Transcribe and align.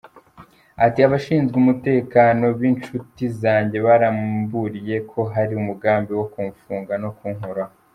Ati“ 0.85 0.99
Abashinzwe 1.07 1.55
umutekano 1.61 2.45
b’inshuti 2.59 3.23
zanjye 3.41 3.77
baramburiye 3.85 4.95
ko 5.11 5.19
hari 5.33 5.53
umugambi 5.61 6.11
wo 6.19 6.25
kumfunga 6.33 6.93
no 7.03 7.11
kunkuraho. 7.17 7.73